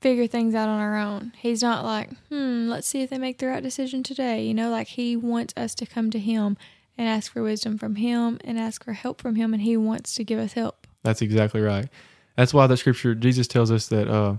figure 0.00 0.26
things 0.26 0.54
out 0.54 0.68
on 0.68 0.80
our 0.80 0.96
own. 0.96 1.32
He's 1.36 1.62
not 1.62 1.84
like, 1.84 2.10
hmm, 2.28 2.68
let's 2.68 2.86
see 2.86 3.02
if 3.02 3.10
they 3.10 3.18
make 3.18 3.38
the 3.38 3.46
right 3.48 3.62
decision 3.62 4.02
today. 4.02 4.44
You 4.46 4.54
know, 4.54 4.70
like 4.70 4.88
he 4.88 5.16
wants 5.16 5.52
us 5.56 5.74
to 5.76 5.86
come 5.86 6.10
to 6.10 6.18
him 6.18 6.56
and 6.96 7.06
ask 7.06 7.32
for 7.32 7.42
wisdom 7.42 7.76
from 7.76 7.96
him 7.96 8.38
and 8.42 8.58
ask 8.58 8.82
for 8.82 8.94
help 8.94 9.20
from 9.20 9.34
him, 9.36 9.52
and 9.52 9.62
he 9.62 9.76
wants 9.76 10.14
to 10.14 10.24
give 10.24 10.38
us 10.38 10.54
help. 10.54 10.86
That's 11.02 11.20
exactly 11.22 11.60
right. 11.60 11.88
That's 12.36 12.52
why 12.54 12.66
that 12.66 12.76
scripture 12.76 13.14
Jesus 13.14 13.46
tells 13.48 13.70
us 13.70 13.88
that 13.88 14.08
uh, 14.08 14.36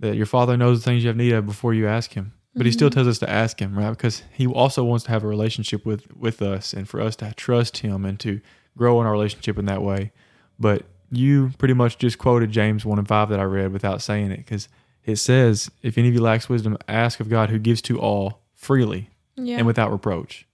that 0.00 0.16
your 0.16 0.26
Father 0.26 0.56
knows 0.56 0.80
the 0.80 0.84
things 0.84 1.02
you 1.02 1.08
have 1.08 1.16
need 1.16 1.32
of 1.32 1.46
before 1.46 1.72
you 1.74 1.86
ask 1.86 2.12
Him. 2.12 2.32
But 2.54 2.66
He 2.66 2.72
still 2.72 2.88
Mhm. 2.90 2.94
tells 2.94 3.08
us 3.08 3.18
to 3.20 3.30
ask 3.30 3.58
Him, 3.60 3.76
right? 3.76 3.90
Because 3.90 4.22
He 4.32 4.46
also 4.46 4.84
wants 4.84 5.04
to 5.06 5.10
have 5.10 5.24
a 5.24 5.28
relationship 5.28 5.84
with 5.86 6.14
with 6.16 6.40
us, 6.42 6.72
and 6.72 6.88
for 6.88 7.00
us 7.00 7.16
to 7.16 7.32
trust 7.36 7.78
Him 7.78 8.04
and 8.04 8.18
to 8.20 8.40
grow 8.76 9.00
in 9.00 9.06
our 9.06 9.12
relationship 9.12 9.58
in 9.58 9.64
that 9.66 9.82
way. 9.82 10.12
But 10.58 10.84
you 11.10 11.50
pretty 11.58 11.74
much 11.74 11.98
just 11.98 12.18
quoted 12.18 12.50
James 12.50 12.84
one 12.84 12.98
and 12.98 13.06
five 13.08 13.28
that 13.28 13.40
I 13.40 13.44
read 13.44 13.72
without 13.72 14.02
saying 14.02 14.30
it, 14.32 14.38
because 14.38 14.68
it 15.04 15.16
says, 15.16 15.70
"If 15.82 15.96
any 15.98 16.08
of 16.08 16.14
you 16.14 16.20
lacks 16.20 16.48
wisdom, 16.48 16.76
ask 16.88 17.20
of 17.20 17.28
God, 17.28 17.50
who 17.50 17.58
gives 17.58 17.80
to 17.82 17.98
all 18.00 18.40
freely 18.54 19.10
Yeah. 19.36 19.58
and 19.58 19.66
without 19.66 19.90
reproach." 19.92 20.46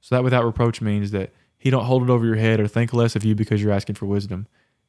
So 0.00 0.14
that 0.14 0.24
without 0.24 0.44
reproach 0.44 0.80
means 0.80 1.10
that 1.12 1.32
He 1.56 1.70
don't 1.70 1.84
hold 1.86 2.02
it 2.04 2.10
over 2.10 2.24
your 2.24 2.36
head 2.36 2.60
or 2.60 2.68
think 2.68 2.92
less 2.92 3.16
of 3.16 3.24
you 3.24 3.34
because 3.34 3.62
you're 3.62 3.72
asking 3.72 3.96
for 3.96 4.06
wisdom. 4.06 4.46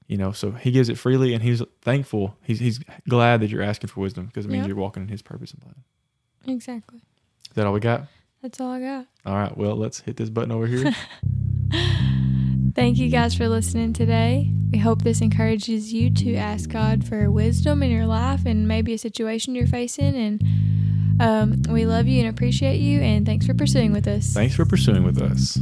You 0.10 0.18
know, 0.18 0.32
so 0.34 0.52
he 0.52 0.72
gives 0.72 0.90
it 0.90 0.98
freely 0.98 1.34
and 1.34 1.42
he's 1.44 1.62
thankful. 1.84 2.36
He's 2.44 2.60
he's 2.60 2.80
glad 3.08 3.40
that 3.42 3.50
you're 3.52 3.62
asking 3.62 3.90
for 3.92 4.02
wisdom 4.02 4.26
because 4.26 4.46
it 4.46 4.50
means 4.50 4.64
Yep. 4.64 4.68
you're 4.70 4.78
walking 4.78 5.04
in 5.04 5.08
his 5.10 5.22
purpose 5.22 5.52
and 5.54 5.62
plan. 5.62 5.76
exactly. 6.48 6.98
Is 7.48 7.54
that 7.56 7.66
all 7.68 7.74
we 7.74 7.80
got? 7.80 8.08
That's 8.42 8.60
all 8.60 8.72
I 8.72 8.80
got. 8.82 9.06
All 9.26 9.36
right. 9.36 9.56
Well, 9.56 9.76
let's 9.76 10.00
hit 10.02 10.18
this 10.18 10.30
button 10.30 10.52
over 10.52 10.66
here. 10.68 10.94
Thank 12.76 12.98
you 12.98 13.10
guys 13.10 13.36
for 13.36 13.50
listening 13.50 13.94
today. 13.94 14.52
We 14.72 14.78
hope 14.80 15.02
this 15.04 15.22
encourages 15.22 15.92
you 15.92 16.10
to 16.12 16.36
ask 16.36 16.70
God 16.70 17.04
for 17.06 17.30
wisdom 17.30 17.84
in 17.84 17.92
your 17.92 18.06
life 18.06 18.46
and 18.46 18.68
maybe 18.68 18.94
a 18.94 18.98
situation 18.98 19.54
you're 19.56 19.68
facing. 19.68 20.16
And 20.16 21.22
um, 21.22 21.62
we 21.74 21.86
love 21.86 22.08
you 22.08 22.22
and 22.22 22.30
appreciate 22.30 22.78
you. 22.78 23.02
And 23.02 23.26
thanks 23.26 23.46
for 23.46 23.54
pursuing 23.54 23.92
with 23.92 24.08
us. 24.08 24.32
Thanks 24.34 24.56
for 24.56 24.66
pursuing 24.66 25.04
with 25.04 25.22
us. 25.22 25.60